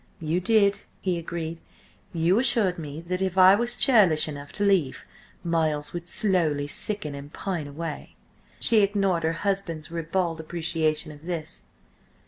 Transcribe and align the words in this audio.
"You 0.19 0.39
did," 0.39 0.79
he 0.99 1.19
agreed. 1.19 1.61
"You 2.11 2.39
assured 2.39 2.79
me 2.79 3.01
that 3.01 3.21
if 3.21 3.37
I 3.37 3.53
was 3.53 3.75
churlish 3.75 4.27
enough 4.27 4.51
to 4.53 4.63
leave, 4.63 5.05
Miles 5.43 5.93
would 5.93 6.07
slowly 6.07 6.65
sicken 6.65 7.13
and 7.13 7.31
pine 7.31 7.67
away!" 7.67 8.15
She 8.59 8.81
ignored 8.81 9.21
her 9.21 9.33
husband's 9.45 9.91
ribald 9.91 10.39
appreciation 10.39 11.11
of 11.11 11.27
this. 11.27 11.65